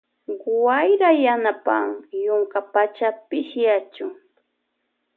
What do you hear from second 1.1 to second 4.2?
yanapan yunkapacha pishiyachun.